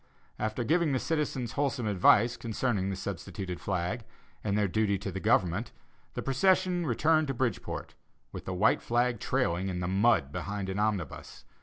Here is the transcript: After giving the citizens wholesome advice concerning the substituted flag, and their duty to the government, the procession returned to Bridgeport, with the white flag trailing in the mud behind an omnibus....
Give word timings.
After 0.39 0.63
giving 0.63 0.93
the 0.93 0.97
citizens 0.99 1.51
wholesome 1.51 1.85
advice 1.85 2.35
concerning 2.35 2.89
the 2.89 2.95
substituted 2.95 3.61
flag, 3.61 4.03
and 4.43 4.57
their 4.57 4.67
duty 4.67 4.97
to 4.97 5.11
the 5.11 5.19
government, 5.19 5.71
the 6.15 6.23
procession 6.23 6.87
returned 6.87 7.27
to 7.27 7.35
Bridgeport, 7.35 7.93
with 8.31 8.45
the 8.45 8.53
white 8.55 8.81
flag 8.81 9.19
trailing 9.19 9.69
in 9.69 9.79
the 9.79 9.87
mud 9.87 10.31
behind 10.31 10.69
an 10.69 10.79
omnibus.... 10.79 11.45